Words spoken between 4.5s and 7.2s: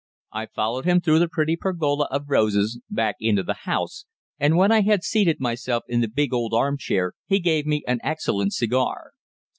when I had seated myself in the big old arm chair,